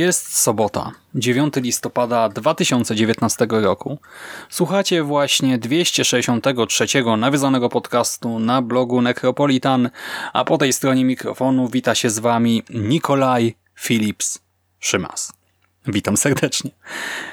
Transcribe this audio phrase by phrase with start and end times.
[0.00, 3.98] Jest sobota, 9 listopada 2019 roku.
[4.50, 9.90] Słuchacie właśnie 263 nawiązanego podcastu na blogu Necropolitan,
[10.32, 14.38] a po tej stronie mikrofonu wita się z wami Nikolaj Philips
[14.78, 15.32] Szymas.
[15.86, 16.70] Witam serdecznie.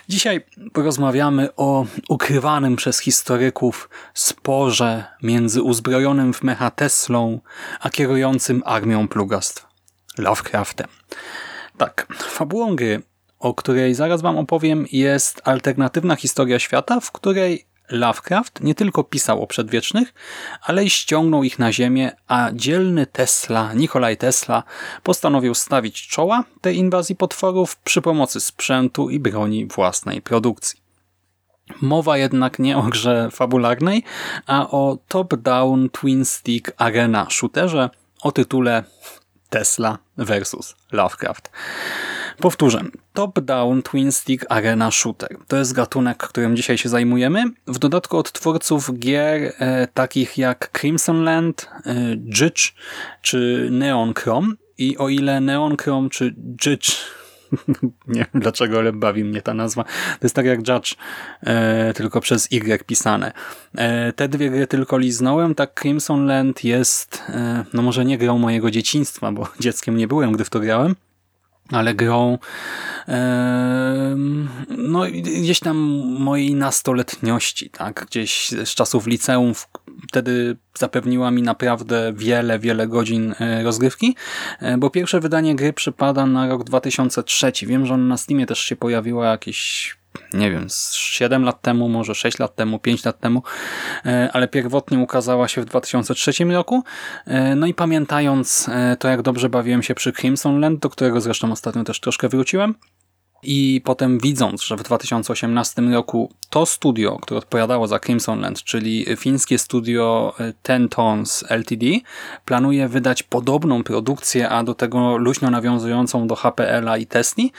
[0.10, 7.40] Dzisiaj porozmawiamy o ukrywanym przez historyków sporze między uzbrojonym w mecha Teslą,
[7.80, 9.68] a kierującym armią plugastw
[10.18, 10.88] Lovecraftem.
[11.78, 13.02] Tak, fabułą gry,
[13.40, 19.44] o której zaraz wam opowiem, jest alternatywna historia świata, w której Lovecraft nie tylko pisał
[19.44, 20.14] o przedwiecznych,
[20.62, 24.64] ale i ściągnął ich na ziemię, a dzielny Tesla, Nikolaj Tesla,
[25.04, 30.80] postanowił stawić czoła tej inwazji potworów przy pomocy sprzętu i broni własnej produkcji.
[31.82, 34.04] Mowa jednak nie o grze fabularnej,
[34.48, 37.90] a o top-down twin stick arena shooterze
[38.22, 38.84] o tytule
[39.50, 41.52] Tesla versus Lovecraft.
[42.38, 42.82] Powtórzę.
[43.14, 45.38] Top-down Twin Stick Arena Shooter.
[45.48, 47.44] To jest gatunek, którym dzisiaj się zajmujemy.
[47.68, 52.52] W dodatku od twórców gier e, takich jak Crimson Land, e,
[53.22, 54.54] czy Neon Chrome.
[54.78, 56.92] I o ile Neon Chrome czy Judge
[58.08, 59.84] nie wiem dlaczego, ale bawi mnie ta nazwa.
[59.84, 60.96] To jest tak jak Judge,
[61.44, 63.32] e, tylko przez Y pisane.
[63.78, 68.38] E, te dwie gry tylko liznąłem, tak Crimson Land jest, e, no może nie grą
[68.38, 70.96] mojego dzieciństwa, bo dzieckiem nie byłem, gdy w to grałem,
[71.72, 72.38] ale grą
[74.78, 75.78] no gdzieś tam
[76.20, 79.54] mojej nastoletniości, tak, gdzieś z czasów liceum,
[80.10, 84.16] wtedy zapewniła mi naprawdę wiele, wiele godzin e, rozgrywki,
[84.60, 87.52] e, bo pierwsze wydanie gry przypada na rok 2003.
[87.64, 89.97] Wiem, że ona na Steamie też się pojawiła jakieś
[90.34, 93.44] nie wiem, 7 lat temu, może 6 lat temu, 5 lat temu,
[94.06, 96.84] e, ale pierwotnie ukazała się w 2003 roku.
[97.56, 101.84] No i pamiętając to, jak dobrze bawiłem się przy Crimson Land, do którego zresztą ostatnio
[101.84, 102.76] też troszkę wróciłem,
[103.50, 109.06] i potem widząc, że w 2018 roku to studio, które odpowiadało za Crimson Land, czyli
[109.18, 111.86] fińskie studio e, Ten Tons Ltd,
[112.46, 117.52] planuje wydać podobną produkcję, a do tego luźno nawiązującą do HPL-a i Tesli,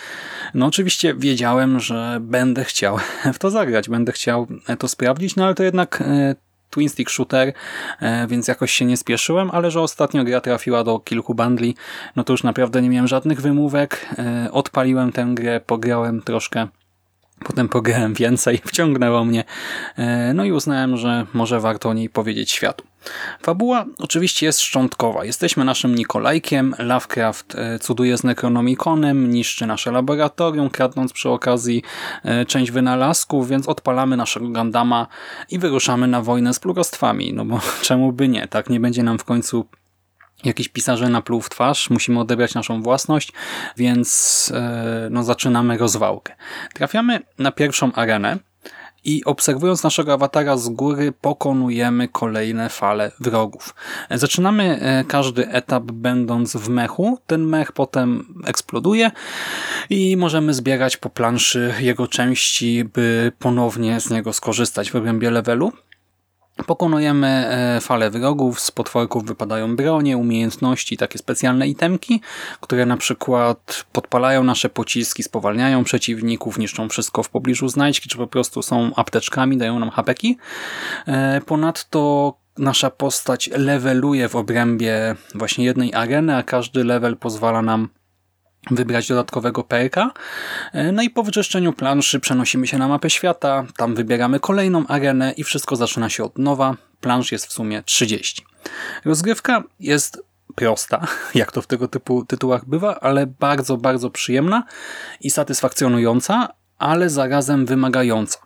[0.55, 2.99] no oczywiście wiedziałem, że będę chciał
[3.35, 4.47] w to zagrać, będę chciał
[4.79, 7.53] to sprawdzić, no ale to jednak e, twin stick shooter,
[8.01, 11.75] e, więc jakoś się nie spieszyłem, ale że ostatnio gra trafiła do kilku bundli,
[12.17, 14.07] no to już naprawdę nie miałem żadnych wymówek.
[14.19, 16.69] E, odpaliłem tę grę, pograłem troszkę
[17.45, 19.45] Potem pograłem więcej, wciągnęło mnie,
[19.97, 22.85] e, no i uznałem, że może warto o niej powiedzieć światu.
[23.43, 25.25] Fabuła oczywiście jest szczątkowa.
[25.25, 31.83] Jesteśmy naszym Nikolajkiem, Lovecraft e, cuduje z Necronomiconem, niszczy nasze laboratorium, kradnąc przy okazji
[32.25, 35.07] e, część wynalazków, więc odpalamy naszego Gandama
[35.51, 38.71] i wyruszamy na wojnę z plugastwami, no bo czemu by nie, tak?
[38.71, 39.67] Nie będzie nam w końcu
[40.45, 43.33] jakiś pisarze napluł w twarz, musimy odebrać naszą własność,
[43.77, 46.35] więc e, no, zaczynamy rozwałkę.
[46.75, 48.39] Trafiamy na pierwszą arenę
[49.05, 53.75] i obserwując naszego awatara z góry pokonujemy kolejne fale wrogów.
[54.11, 59.11] Zaczynamy e, każdy etap będąc w mechu, ten mech potem eksploduje
[59.91, 65.73] i możemy zbierać po planszy jego części, by ponownie z niego skorzystać w obrębie levelu.
[66.67, 72.21] Pokonujemy e, falę wrogów, z potworków wypadają bronie, umiejętności, takie specjalne itemki,
[72.61, 78.27] które na przykład podpalają nasze pociski, spowalniają przeciwników, niszczą wszystko w pobliżu znajdźki, czy po
[78.27, 80.39] prostu są apteczkami, dają nam hapeki.
[81.07, 87.89] E, ponadto nasza postać leveluje w obrębie właśnie jednej areny, a każdy level pozwala nam
[88.71, 90.11] wybrać dodatkowego perka.
[90.93, 95.45] No i po wyczyszczeniu planszy przenosimy się na mapę świata, tam wybieramy kolejną arenę i
[95.45, 96.77] wszystko zaczyna się od nowa.
[97.01, 98.45] Plansz jest w sumie 30.
[99.05, 100.23] Rozgrywka jest
[100.55, 104.65] prosta, jak to w tego typu tytułach bywa, ale bardzo, bardzo przyjemna
[105.21, 108.39] i satysfakcjonująca, ale zarazem wymagająca.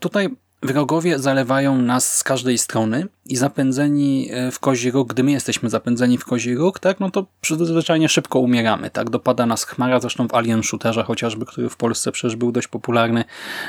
[0.00, 0.28] Tutaj
[0.62, 5.70] Wrogowie zalewają nas z każdej strony i zapędzeni e, w kozi róg, gdy my jesteśmy
[5.70, 10.28] zapędzeni w kozi róg, tak, no to zwyczajnie szybko umieramy, tak, dopada nas chmara, zresztą
[10.28, 13.24] w Alien Shooterze chociażby, który w Polsce przecież był dość popularny,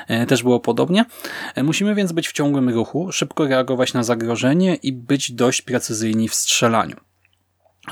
[0.07, 1.06] e, też było podobnie.
[1.56, 6.30] E, musimy więc być w ciągłym ruchu, szybko reagować na zagrożenie i być dość precyzyjni
[6.30, 7.08] w strzelaniu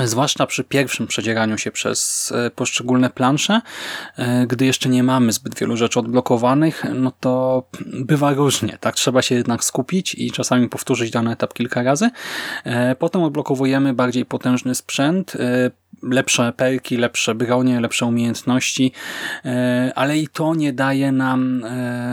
[0.05, 3.61] zwłaszcza przy pierwszym przedzieraniu się przez e, poszczególne plansze,
[4.17, 8.95] e, gdy jeszcze nie mamy zbyt wielu rzeczy odblokowanych, no to bywa różnie, tak?
[8.95, 12.09] Trzeba się jednak skupić i czasami powtórzyć dany etap kilka razy.
[12.63, 15.37] E, potem odblokowujemy bardziej potężny sprzęt,
[16.03, 18.91] lepsze perki, lepsze bronie, lepsze umiejętności,
[19.95, 21.63] ale i to nie daje nam,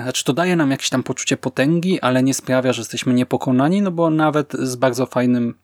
[0.03, 3.91] znaczy to daje nam jakieś tam poczucie potęgi, ale nie sprawia, że jesteśmy niepokonani, no
[3.91, 5.55] bo nawet z bardzo fajnym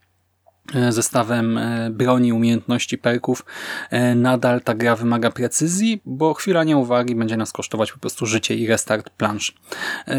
[0.88, 3.44] zestawem e, broni, umiejętności, perków,
[3.90, 8.54] e, nadal ta gra wymaga precyzji, bo chwila nieuwagi będzie nas kosztować po prostu życie
[8.54, 9.54] i restart plansz.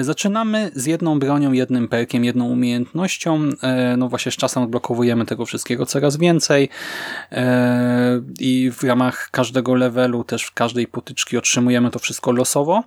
[0.02, 3.50] Zaczynamy z jedną bronią, jednym perkiem, jedną umiejętnością.
[3.98, 6.70] No właśnie z czasem odblokowujemy tego wszystkiego coraz więcej
[8.40, 12.84] i w ramach każdego levelu, też w każdej potyczki otrzymujemy to wszystko losowo.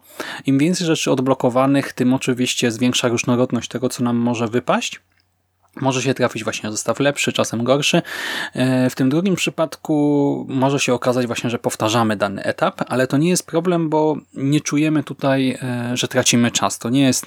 [0.46, 5.00] Im więcej rzeczy odblokowanych, tym oczywiście zwiększa różnorodność tego, co nam może wypaść.
[5.81, 8.03] Może się trafić właśnie zestaw lepszy, czasem gorszy.
[8.53, 13.17] E, w tym drugim przypadku może się okazać właśnie, że powtarzamy dany etap, ale to
[13.17, 16.79] nie jest problem, bo nie czujemy tutaj, e, że tracimy czas.
[16.79, 17.26] To nie jest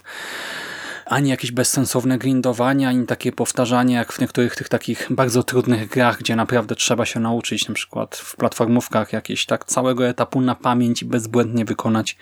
[1.10, 6.20] ani jakieś bezsensowne grindowanie, ani takie powtarzanie jak w niektórych tych takich bardzo trudnych grach,
[6.20, 11.02] gdzie naprawdę trzeba się nauczyć, na przykład w platformówkach jakieś tak całego etapu na pamięć
[11.02, 12.18] i bezbłędnie wykonać,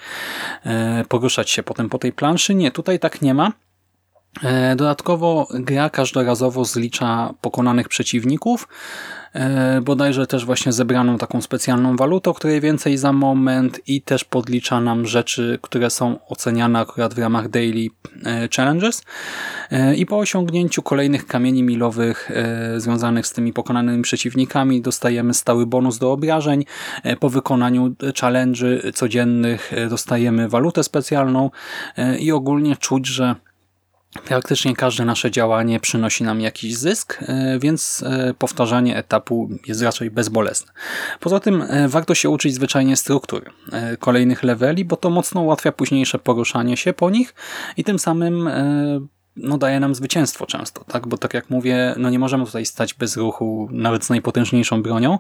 [0.66, 2.56] e, poruszać się potem po tej planszy.
[2.56, 3.52] Nie, tutaj tak nie ma.
[4.44, 8.68] E, dodatkowo gra każdorazowo zlicza pokonanych przeciwników,
[9.34, 14.24] e, bodajże też właśnie zebraną taką specjalną walutę, o której więcej za moment i też
[14.24, 17.88] podlicza nam rzeczy, które są oceniane akurat w ramach Daily
[18.26, 19.04] e, Challenges.
[19.96, 22.32] I po osiągnięciu kolejnych kamieni milowych
[22.78, 26.66] związanych z tymi pokonanymi przeciwnikami dostajemy stały bonus do obrażeń,
[27.20, 31.52] po wykonaniu challenge'y codziennych dostajemy walutę specjalną.
[32.20, 33.36] I ogólnie czuć, że
[34.24, 40.12] Praktycznie każde nasze działanie przynosi nam jakiś zysk, e, więc e, powtarzanie etapu jest raczej
[40.12, 40.72] bezbolesne.
[41.20, 43.52] Poza tym e, warto się uczyć zwyczajnie struktur
[44.00, 47.34] kolejnych leveli, bo to mocno ułatwia późniejsze poruszanie się po nich
[47.78, 48.50] i tym samym
[49.38, 51.08] no, daje nam zwycięstwo często, tak?
[51.08, 55.20] Bo tak jak mówię, no nie możemy tutaj stać bez ruchu, nawet z najpotężniejszą bronią,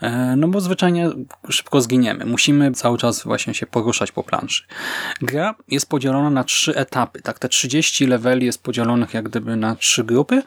[0.00, 1.10] e, no bo zwyczajnie
[1.48, 2.24] szybko zginiemy.
[2.24, 4.64] Musimy cały czas właśnie się poruszać po planszy.
[5.20, 7.38] Gra jest podzielona na trzy etapy, tak?
[7.38, 10.42] Te 30 leveli jest podzielonych jak gdyby na trzy grupy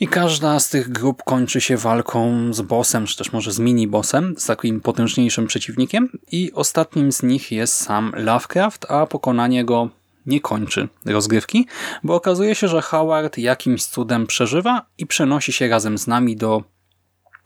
[0.00, 4.34] i każda z tych grup kończy się walką z bossem, czy też może z mini-bossem,
[4.38, 9.88] z takim potężniejszym przeciwnikiem i ostatnim z nich jest sam Lovecraft, a pokonanie go
[10.26, 11.66] nie kończy rozgrywki,
[12.02, 16.64] bo okazuje się, że Howard jakimś cudem przeżywa i przenosi się razem z nami do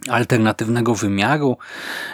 [0.09, 1.57] alternatywnego wymiaru,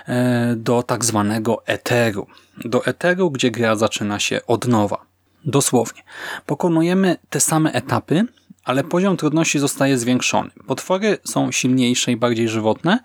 [0.06, 2.26] e, do tak zwanego eteru.
[2.64, 5.06] Do eteru, gdzie gra zaczyna się od nowa.
[5.44, 6.02] Dosłownie.
[6.46, 8.24] Pokonujemy te same etapy,
[8.64, 10.50] ale poziom trudności zostaje zwiększony.
[10.66, 12.98] Potwory są silniejsze i bardziej żywotne,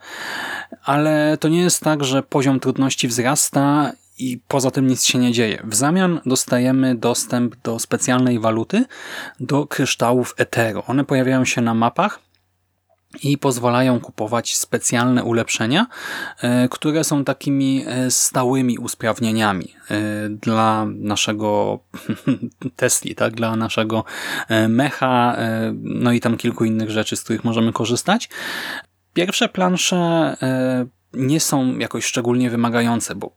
[0.83, 3.91] ale to nie jest tak, że poziom trudności wzrasta
[4.21, 5.63] i poza tym nic się nie dzieje.
[5.63, 8.85] W zamian dostajemy dostęp do specjalnej waluty,
[9.39, 10.83] do kryształów Eteru.
[10.87, 12.19] One pojawiają się na mapach
[13.23, 15.87] i pozwalają kupować specjalne ulepszenia,
[16.41, 21.79] e, które są takimi e, stałymi usprawnieniami e, dla naszego
[22.75, 23.35] Tesli, tak?
[23.35, 24.03] dla naszego
[24.69, 25.37] mecha,
[25.81, 28.29] no i tam kilku innych rzeczy, z których możemy korzystać.
[29.13, 30.35] Pierwsze plansze
[31.13, 33.31] nie są jakoś szczególnie wymagające, bo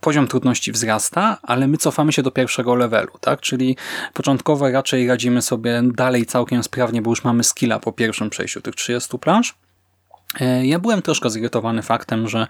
[0.00, 3.40] poziom trudności wzrasta, ale my cofamy się do pierwszego levelu, tak?
[3.40, 3.76] Czyli
[4.14, 8.74] początkowo raczej radzimy sobie dalej całkiem sprawnie, bo już mamy skilla po pierwszym przejściu tych
[8.74, 9.54] 30 planż.
[10.40, 12.46] E, ja byłem troszkę zirytowany faktem, że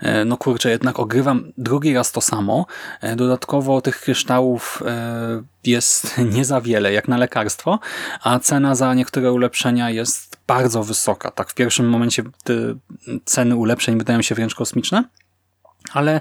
[0.00, 2.66] e, no kurczę, jednak ogrywam drugi raz to samo.
[3.00, 4.82] E, dodatkowo tych kryształów
[5.64, 7.78] jest nie za wiele, jak na lekarstwo,
[8.22, 11.30] a cena za niektóre ulepszenia jest bardzo wysoka.
[11.30, 12.54] Tak w pierwszym momencie te
[13.24, 15.04] ceny ulepszeń wydają się wręcz kosmiczne
[15.92, 16.20] ale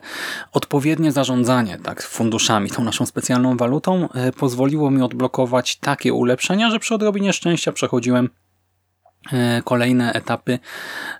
[0.51, 6.79] odpowiednie zarządzanie tak, funduszami, tą naszą specjalną walutą e, pozwoliło mi odblokować takie ulepszenia, że
[6.79, 8.29] przy odrobinie szczęścia przechodziłem
[9.31, 10.59] e, kolejne etapy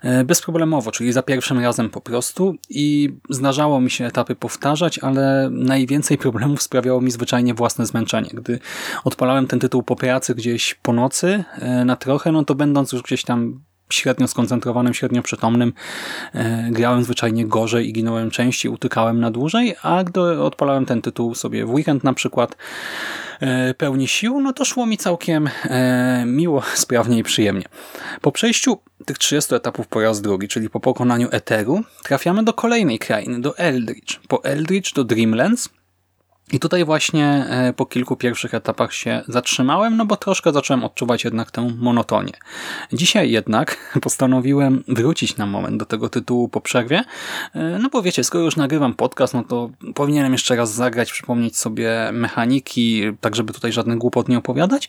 [0.02, 5.48] e, bezproblemowo, czyli za pierwszym razem po prostu i zdarzało mi się etapy powtarzać, ale
[5.52, 8.30] najwięcej problemów sprawiało mi zwyczajnie własne zmęczenie.
[8.34, 8.58] Gdy
[9.04, 11.44] odpalałem ten tytuł po pracy gdzieś po nocy
[11.84, 13.60] na trochę, no to będąc już gdzieś tam
[13.94, 15.72] średnio skoncentrowanym, średnio przytomnym
[16.34, 21.34] e, grałem zwyczajnie gorzej i ginąłem częściej, utykałem na dłużej, a gdy odpalałem ten tytuł
[21.34, 22.56] sobie w weekend na przykład
[23.40, 27.64] e, pełni sił, no to szło mi całkiem e, miło, sprawnie i przyjemnie.
[28.20, 32.98] Po przejściu tych 30 etapów po raz drugi, czyli po pokonaniu Eteru, trafiamy do kolejnej
[32.98, 34.20] krainy, do Eldritch.
[34.28, 35.68] Po Eldritch do Dreamlands,
[36.52, 41.24] i tutaj właśnie e, po kilku pierwszych etapach się zatrzymałem, no bo troszkę zacząłem odczuwać
[41.24, 42.32] jednak tę monotonię.
[42.92, 47.04] Dzisiaj jednak postanowiłem wrócić na moment do tego tytułu po przerwie,
[47.54, 51.56] e, no bo wiecie, skoro już nagrywam podcast, no to powinienem jeszcze raz zagrać, przypomnieć
[51.56, 54.88] sobie mechaniki, tak żeby tutaj żadnych głupot nie opowiadać.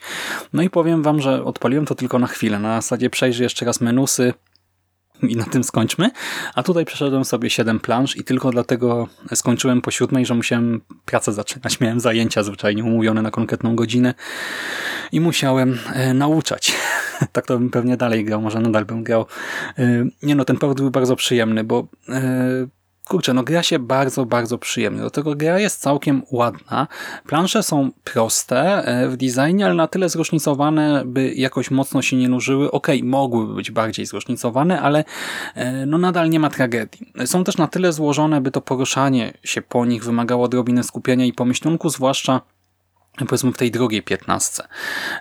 [0.54, 2.60] No i powiem wam, że odpaliłem to tylko na chwilę.
[2.60, 4.34] Na zasadzie przejrzę jeszcze raz menusy,
[5.30, 6.12] i na tym skończmy.
[6.56, 11.34] A tutaj przeszedłem sobie 7 planż i tylko dlatego skończyłem po siódmej, że musiałem pracę
[11.34, 11.80] zaczynać.
[11.80, 14.14] Miałem zajęcia zwyczajnie umówione na konkretną godzinę
[15.12, 16.74] i musiałem e, nauczać.
[17.34, 19.26] tak to bym pewnie dalej grał, może nadal bym grał.
[19.78, 22.68] E, nie no, ten powód był bardzo przyjemny, bo e,
[23.08, 25.02] kurczę, no gra się bardzo, bardzo przyjemnie.
[25.02, 26.88] Do tego gra jest całkiem ładna.
[27.28, 32.30] Plansze są proste e, w designie, ale na tyle zróżnicowane, by jakoś mocno się nie
[32.30, 32.72] nużyły.
[32.72, 35.04] Okej, okay, mogłyby być bardziej zróżnicowane, ale
[35.56, 37.14] e, no nadal nie ma tragedii.
[37.26, 41.34] Są też na tyle złożone, by to poruszanie się po nich wymagało odrobiny skupienia i
[41.34, 42.42] pomyślunku, zwłaszcza
[43.18, 44.68] powiedzmy w tej drugiej piętnastce.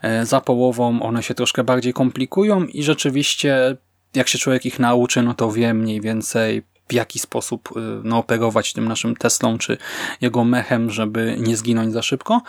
[0.02, 3.76] E, za połową one się troszkę bardziej komplikują i rzeczywiście
[4.14, 8.18] jak się człowiek ich nauczy, no to wie mniej więcej w jaki sposób y, no,
[8.18, 9.78] operować tym naszym Teslą czy
[10.20, 12.42] jego mechem, żeby nie zginąć za szybko.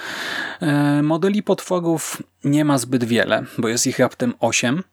[0.61, 4.83] E, modeli potworów nie ma zbyt wiele, bo jest ich raptem 8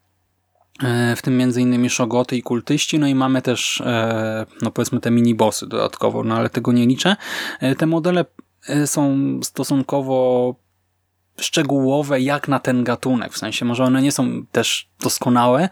[0.83, 1.89] e, w tym m.in.
[1.89, 6.51] szogoty i kultyści, no i mamy też e, no powiedzmy te mini-bossy dodatkowo, no ale
[6.51, 7.17] tego nie liczę.
[7.79, 8.25] Te modele
[8.87, 10.55] są stosunkowo
[11.41, 13.33] szczegółowe jak na ten gatunek.
[13.33, 15.69] W sensie może one nie są też doskonałe,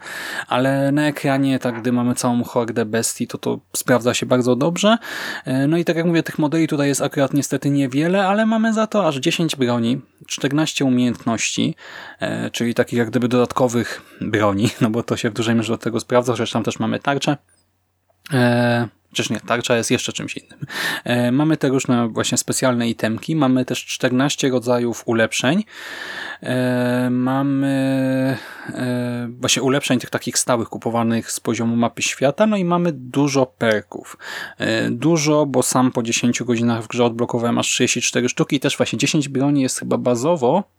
[0.47, 4.97] ale na ekranie, tak gdy mamy całą hordę bestii, to to sprawdza się bardzo dobrze.
[5.45, 8.73] E, no i tak jak mówię, tych modeli tutaj jest akurat niestety niewiele, ale mamy
[8.73, 11.75] za to aż 10 broni, 14 umiejętności,
[12.19, 15.77] e, czyli takich jak gdyby dodatkowych broni, no bo to się w dużej mierze do
[15.77, 17.37] tego sprawdza, zresztą tam też mamy tarczę.
[19.13, 20.59] Przecież nie, tarcza jest jeszcze czymś innym.
[21.03, 25.63] E, mamy te różne właśnie specjalne itemki, mamy też 14 rodzajów ulepszeń.
[26.43, 28.37] E, mamy
[28.69, 33.45] e, właśnie ulepszeń tych takich stałych, kupowanych z poziomu mapy świata, no i mamy dużo
[33.45, 34.17] perków.
[34.91, 38.99] Dużo, bo sam po 10 godzinach w grze odblokowałem aż 34 sztuki i też właśnie
[38.99, 40.76] 10 broni jest chyba bazowo,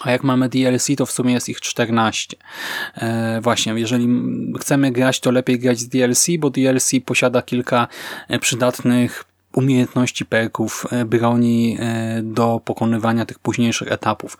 [0.00, 2.36] a jak mamy DLC, to w sumie jest ich 14.
[2.94, 4.08] E, właśnie, jeżeli
[4.60, 7.88] chcemy grać, to lepiej grać z DLC, bo DLC posiada kilka
[8.28, 14.38] e, przydatnych umiejętności perków, e, broni e, do pokonywania tych późniejszych etapów.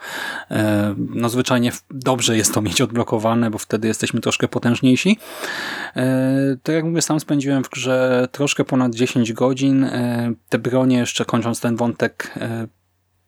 [0.96, 5.18] No zwyczajnie dobrze jest to mieć odblokowane, bo wtedy jesteśmy troszkę potężniejsi.
[6.62, 9.90] To jak mówię, sam spędziłem w grze troszkę ponad 10 godzin.
[10.48, 12.34] Te bronie jeszcze kończąc ten wątek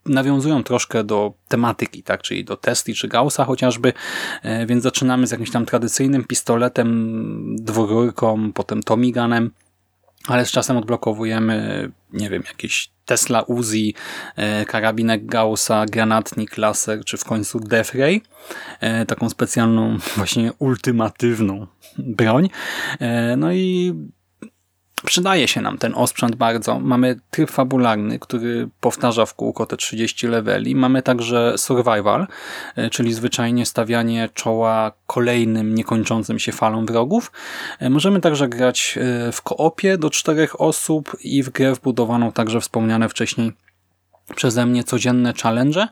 [0.09, 3.93] nawiązują troszkę do tematyki, tak, czyli do Tesli czy Gaussa chociażby,
[4.43, 9.51] e, więc zaczynamy z jakimś tam tradycyjnym pistoletem, dwururką, potem Tomiganem,
[10.27, 13.95] ale z czasem odblokowujemy, nie wiem, jakieś Tesla Uzi,
[14.37, 18.23] e, karabinek Gaussa, granatnik, laser, czy w końcu Death Ray,
[18.81, 21.67] e, taką specjalną, właśnie ultimatywną
[21.99, 22.51] broń.
[23.37, 23.95] No i
[25.05, 26.81] Przydaje się nam ten osprzęt bardzo.
[26.81, 30.75] Mamy tryb fabularny, który powtarza w kółko te 30 leveli.
[30.75, 32.27] Mamy także survival,
[32.77, 37.33] e, czyli zwyczajnie stawianie czoła kolejnym, niekończącym się falom wrogów.
[37.79, 42.61] E, możemy także grać e, w koopie do czterech osób i w grę wbudowaną także
[42.61, 43.53] wspomniane wcześniej
[44.35, 45.89] przeze mnie codzienne challenge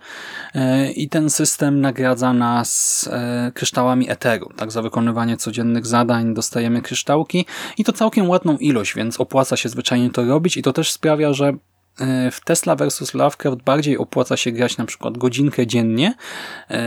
[0.55, 4.51] e, i ten system nagradza nas e, kryształami eteru.
[4.57, 7.47] Tak, za wykonywanie codziennych zadań dostajemy kryształki
[7.79, 11.33] i to całkiem ładną ilość, więc opłaca się zwyczajnie to robić i to też sprawia,
[11.33, 11.53] że
[12.01, 13.15] e, w Tesla vs.
[13.15, 16.15] Lovecraft bardziej opłaca się grać na przykład godzinkę dziennie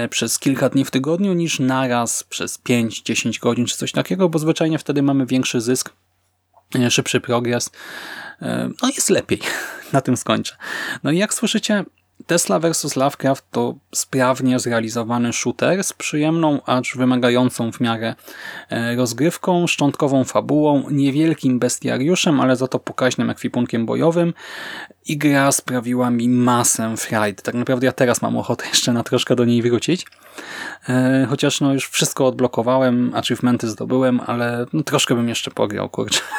[0.10, 4.80] przez kilka dni w tygodniu niż naraz przez 5-10 godzin czy coś takiego, bo zwyczajnie
[4.80, 5.94] wtedy mamy większy zysk,
[6.90, 7.70] szybszy progres
[8.42, 9.40] E, no jest lepiej.
[9.94, 10.56] Na tym skończę.
[11.04, 11.86] No i jak słyszycie,
[12.28, 12.96] Tesla vs.
[12.96, 18.16] Lovecraft to sprawnie zrealizowany shooter z przyjemną, acz wymagającą w miarę
[18.70, 24.34] e, rozgrywką, szczątkową fabułą, niewielkim bestiariuszem, ale za to pokaźnym ekwipunkiem bojowym
[25.06, 27.44] i gra sprawiła mi masę frajdy.
[27.44, 30.06] Tak naprawdę ja teraz mam ochotę jeszcze na troszkę do niej wrócić.
[30.90, 36.22] E, chociaż no już wszystko odblokowałem, achievementy zdobyłem, ale no, troszkę bym jeszcze pograł, kurczę.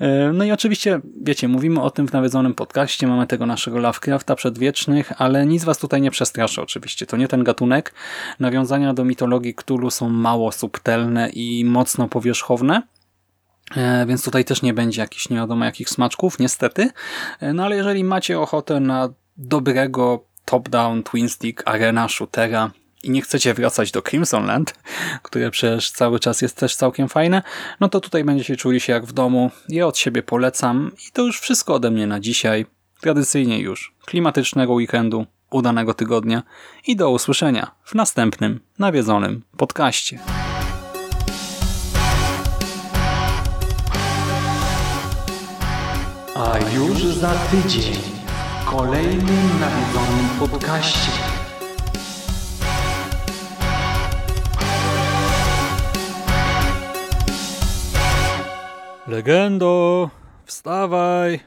[0.00, 4.34] E, no i oczywiście, wiecie, mówimy o tym w nawiedzonym podcaście, mamy tego naszego Lovecrafta
[4.34, 7.06] przedwiecznych, ale nic was tutaj nie przestraszy oczywiście.
[7.06, 7.94] To nie ten gatunek.
[8.40, 12.82] Nawiązania do mitologii Cthulhu są mało subtelne i mocno powierzchowne.
[13.76, 16.90] E, więc tutaj też nie będzie jakichś nie wiadomo jakich smaczków, niestety.
[17.54, 22.70] No ale jeżeli macie ochotę na dobrego top-down twin stick arena shootera
[23.02, 24.74] i nie chcecie wracać do Crimson Land,
[25.22, 27.42] które przecież cały czas jest też całkiem fajne,
[27.80, 29.50] no to tutaj będziecie czuli się jak w domu.
[29.68, 32.66] Ja od siebie polecam i to już wszystko ode mnie na dzisiaj.
[33.00, 33.94] Tradycyjnie już.
[34.06, 36.42] Klimatycznego weekendu, udanego tygodnia
[36.86, 40.18] i do usłyszenia w następnym nawiedzonym podcaście.
[46.34, 48.23] A już za tydzień
[48.76, 51.12] kolejnym nawiedzonym podcaście.
[59.06, 60.10] Legendo,
[60.44, 61.40] wstawaj.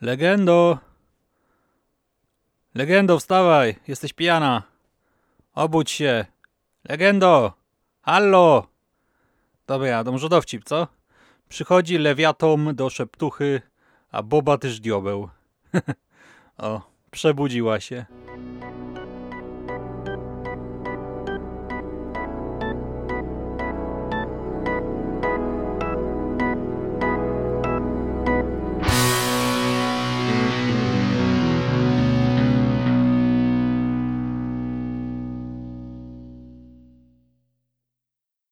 [0.00, 0.78] Legendo.
[2.74, 3.76] Legendo, wstawaj.
[3.88, 4.62] Jesteś pijana.
[5.54, 6.26] Obudź się.
[6.88, 7.52] Legendo.
[8.02, 8.66] Hallo.
[9.66, 10.86] Dobra, to może dowcip, co?
[11.48, 13.62] Przychodzi lewiatom do szeptuchy,
[14.12, 15.30] a Boba też diobeł.
[16.58, 18.06] o, przebudziła się.